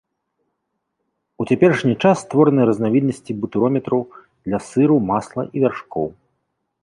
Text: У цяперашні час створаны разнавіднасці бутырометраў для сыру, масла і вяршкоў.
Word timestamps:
У 1.43 1.45
цяперашні 1.49 1.93
час 2.07 2.15
створаны 2.25 2.61
разнавіднасці 2.69 3.31
бутырометраў 3.43 4.01
для 4.45 4.59
сыру, 4.69 4.95
масла 5.13 5.41
і 5.55 5.65
вяршкоў. 5.65 6.07